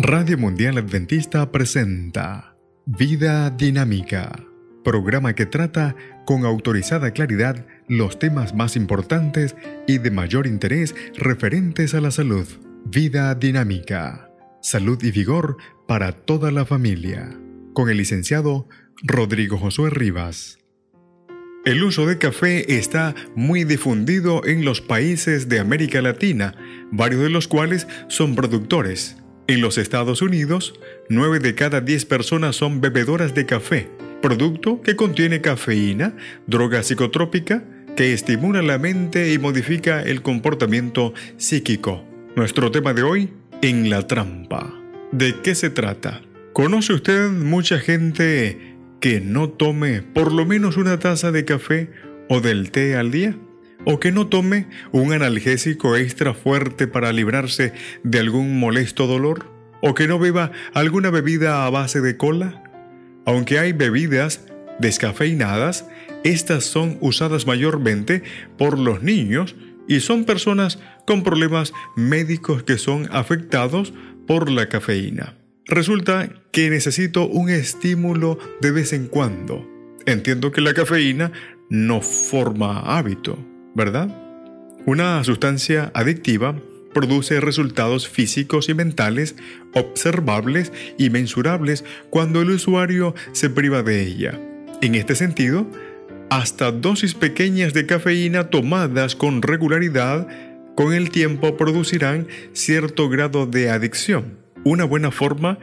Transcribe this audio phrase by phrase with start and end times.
[0.00, 2.54] Radio Mundial Adventista presenta
[2.86, 4.30] Vida Dinámica,
[4.84, 9.56] programa que trata con autorizada claridad los temas más importantes
[9.88, 12.46] y de mayor interés referentes a la salud.
[12.84, 14.30] Vida Dinámica,
[14.62, 15.56] salud y vigor
[15.88, 17.36] para toda la familia,
[17.72, 18.68] con el licenciado
[19.02, 20.60] Rodrigo Josué Rivas.
[21.64, 26.54] El uso de café está muy difundido en los países de América Latina,
[26.92, 29.16] varios de los cuales son productores.
[29.48, 30.74] En los Estados Unidos,
[31.08, 33.88] 9 de cada 10 personas son bebedoras de café,
[34.20, 36.14] producto que contiene cafeína,
[36.46, 37.64] droga psicotrópica,
[37.96, 42.04] que estimula la mente y modifica el comportamiento psíquico.
[42.36, 43.30] Nuestro tema de hoy,
[43.62, 44.70] en la trampa.
[45.12, 46.20] ¿De qué se trata?
[46.52, 51.90] ¿Conoce usted mucha gente que no tome por lo menos una taza de café
[52.28, 53.34] o del té al día?
[53.84, 59.94] O que no tome un analgésico extra fuerte para librarse de algún molesto dolor, o
[59.94, 62.62] que no beba alguna bebida a base de cola.
[63.24, 64.46] Aunque hay bebidas
[64.78, 65.86] descafeinadas,
[66.24, 68.22] estas son usadas mayormente
[68.56, 69.56] por los niños
[69.86, 73.94] y son personas con problemas médicos que son afectados
[74.26, 75.36] por la cafeína.
[75.66, 79.66] Resulta que necesito un estímulo de vez en cuando.
[80.06, 81.32] Entiendo que la cafeína
[81.68, 83.38] no forma hábito.
[83.78, 84.08] ¿Verdad?
[84.84, 86.54] Una sustancia adictiva
[86.92, 89.36] produce resultados físicos y mentales
[89.72, 94.38] observables y mensurables cuando el usuario se priva de ella.
[94.82, 95.66] En este sentido,
[96.28, 100.26] hasta dosis pequeñas de cafeína tomadas con regularidad
[100.74, 104.38] con el tiempo producirán cierto grado de adicción.
[104.64, 105.58] Una buena forma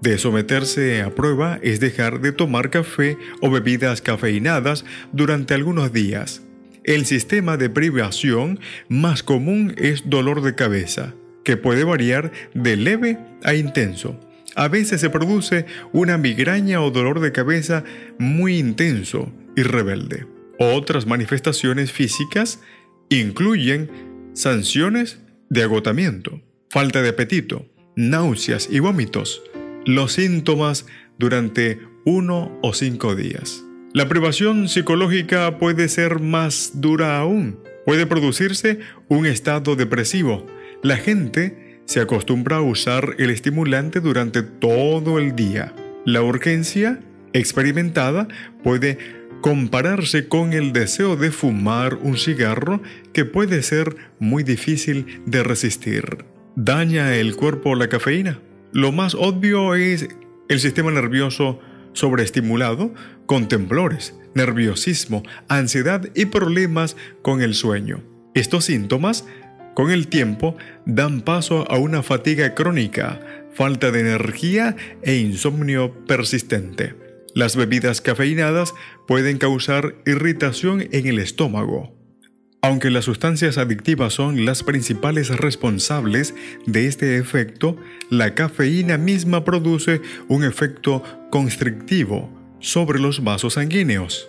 [0.00, 6.45] de someterse a prueba es dejar de tomar café o bebidas cafeinadas durante algunos días.
[6.86, 13.18] El sistema de privación más común es dolor de cabeza, que puede variar de leve
[13.42, 14.20] a intenso.
[14.54, 17.82] A veces se produce una migraña o dolor de cabeza
[18.20, 20.28] muy intenso y rebelde.
[20.60, 22.60] Otras manifestaciones físicas
[23.08, 23.90] incluyen
[24.34, 25.18] sanciones
[25.50, 26.40] de agotamiento,
[26.70, 27.66] falta de apetito,
[27.96, 29.42] náuseas y vómitos.
[29.86, 30.86] Los síntomas
[31.18, 33.65] durante uno o cinco días.
[33.96, 37.60] La privación psicológica puede ser más dura aún.
[37.86, 40.44] Puede producirse un estado depresivo.
[40.82, 45.74] La gente se acostumbra a usar el estimulante durante todo el día.
[46.04, 47.00] La urgencia
[47.32, 48.28] experimentada
[48.62, 48.98] puede
[49.40, 52.82] compararse con el deseo de fumar un cigarro
[53.14, 56.18] que puede ser muy difícil de resistir.
[56.54, 58.40] ¿Daña el cuerpo la cafeína?
[58.72, 60.06] Lo más obvio es
[60.50, 61.60] el sistema nervioso
[61.94, 62.92] sobreestimulado
[63.26, 68.02] con temblores, nerviosismo, ansiedad y problemas con el sueño.
[68.34, 69.26] Estos síntomas,
[69.74, 73.20] con el tiempo, dan paso a una fatiga crónica,
[73.52, 76.94] falta de energía e insomnio persistente.
[77.34, 78.74] Las bebidas cafeinadas
[79.06, 81.96] pueden causar irritación en el estómago,
[82.66, 86.34] aunque las sustancias adictivas son las principales responsables
[86.66, 87.76] de este efecto,
[88.10, 91.00] la cafeína misma produce un efecto
[91.30, 92.35] constrictivo
[92.66, 94.28] sobre los vasos sanguíneos.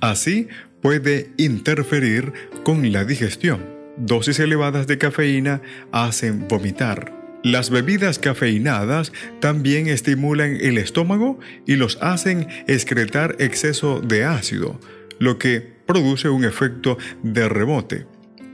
[0.00, 0.48] Así
[0.82, 3.64] puede interferir con la digestión.
[3.96, 7.14] Dosis elevadas de cafeína hacen vomitar.
[7.42, 14.78] Las bebidas cafeinadas también estimulan el estómago y los hacen excretar exceso de ácido,
[15.18, 18.06] lo que produce un efecto de rebote.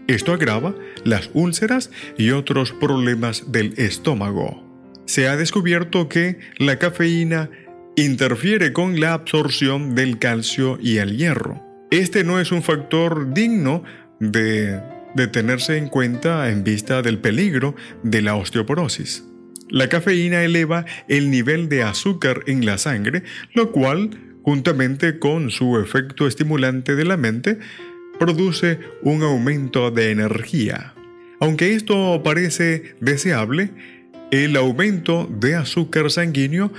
[0.07, 4.63] Esto agrava las úlceras y otros problemas del estómago.
[5.07, 7.51] Se ha descubierto que la cafeína
[7.97, 11.63] interfiere con la absorción del calcio y el hierro.
[11.91, 13.85] Este no es un factor digno
[14.21, 14.81] de,
[15.33, 19.25] tenerse en cuenta en vista del peligro de la osteoporosis.
[19.71, 23.23] La cafeína eleva el nivel de azúcar en la sangre,
[23.55, 24.11] lo cual
[24.45, 27.59] juntamente con su efecto estimulante de la mente,
[28.19, 30.95] produce un aumento de energía.
[31.41, 33.71] Aunque esto parece deseable,
[34.31, 36.71] el aumento de azúcar sanguíneo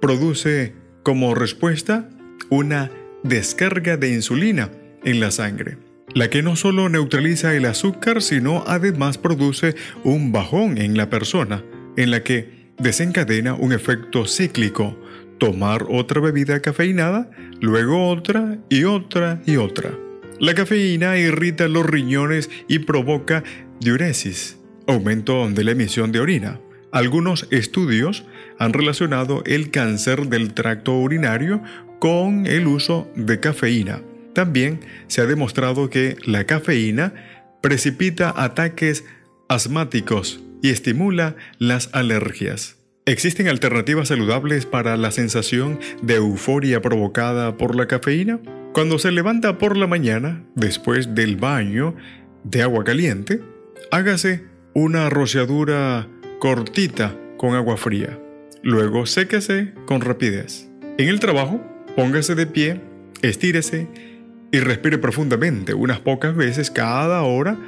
[0.00, 2.08] produce como respuesta
[2.48, 2.90] una
[3.22, 4.70] descarga de insulina
[5.04, 5.78] en la sangre,
[6.14, 9.74] la que no solo neutraliza el azúcar, sino además produce
[10.04, 11.64] un bajón en la persona,
[11.96, 14.96] en la que desencadena un efecto cíclico
[15.38, 17.30] tomar otra bebida cafeinada,
[17.60, 19.90] luego otra y otra y otra.
[20.38, 23.42] La cafeína irrita los riñones y provoca
[23.80, 26.60] diuresis, aumento de la emisión de orina.
[26.92, 28.24] Algunos estudios
[28.60, 31.62] han relacionado el cáncer del tracto urinario
[31.98, 34.02] con el uso de cafeína.
[34.34, 37.14] También se ha demostrado que la cafeína
[37.62, 39.04] precipita ataques
[39.48, 42.76] asmáticos y estimula las alergias.
[43.06, 48.40] ¿Existen alternativas saludables para la sensación de euforia provocada por la cafeína?
[48.74, 51.96] Cuando se levanta por la mañana, después del baño
[52.44, 53.40] de agua caliente,
[53.90, 56.06] hágase una rociadura
[56.40, 58.19] cortita con agua fría.
[58.62, 60.68] Luego séquese con rapidez.
[60.98, 61.60] En el trabajo,
[61.96, 62.80] póngase de pie,
[63.22, 63.88] estírese
[64.52, 67.58] y respire profundamente unas pocas veces cada hora,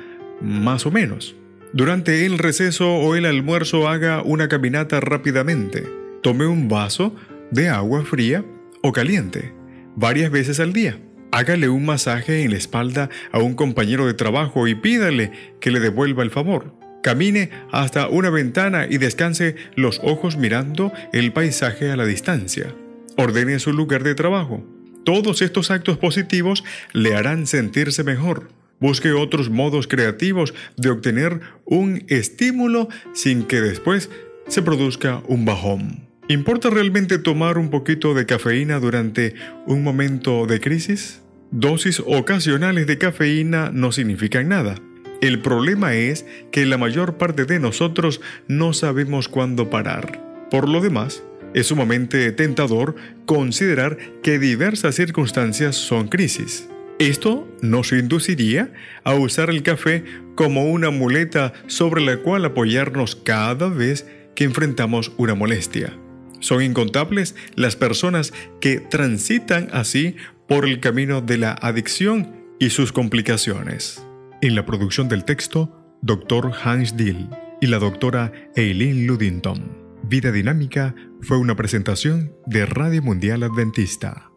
[0.40, 1.36] más o menos.
[1.72, 5.84] Durante el receso o el almuerzo haga una caminata rápidamente.
[6.22, 7.14] Tome un vaso
[7.50, 8.44] de agua fría
[8.82, 9.52] o caliente
[9.96, 10.98] varias veces al día.
[11.30, 15.80] Hágale un masaje en la espalda a un compañero de trabajo y pídale que le
[15.80, 16.74] devuelva el favor.
[17.02, 22.74] Camine hasta una ventana y descanse los ojos mirando el paisaje a la distancia.
[23.16, 24.64] Ordene su lugar de trabajo.
[25.04, 26.62] Todos estos actos positivos
[26.92, 28.50] le harán sentirse mejor.
[28.78, 34.08] Busque otros modos creativos de obtener un estímulo sin que después
[34.46, 36.08] se produzca un bajón.
[36.28, 39.34] ¿Importa realmente tomar un poquito de cafeína durante
[39.66, 41.20] un momento de crisis?
[41.50, 44.76] Dosis ocasionales de cafeína no significan nada.
[45.22, 50.20] El problema es que la mayor parte de nosotros no sabemos cuándo parar.
[50.50, 51.22] Por lo demás,
[51.54, 56.68] es sumamente tentador considerar que diversas circunstancias son crisis.
[56.98, 58.72] Esto nos induciría
[59.04, 60.02] a usar el café
[60.34, 65.96] como una muleta sobre la cual apoyarnos cada vez que enfrentamos una molestia.
[66.40, 70.16] Son incontables las personas que transitan así
[70.48, 74.02] por el camino de la adicción y sus complicaciones.
[74.42, 75.70] En la producción del texto,
[76.02, 76.50] Dr.
[76.64, 77.28] Hans Dill
[77.60, 80.00] y la doctora Eileen Ludington.
[80.02, 84.31] Vida Dinámica fue una presentación de Radio Mundial Adventista